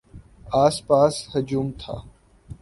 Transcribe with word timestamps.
آس 0.63 0.75
پاس 0.87 1.15
ہجوم 1.33 1.67
تھا۔ 1.79 1.95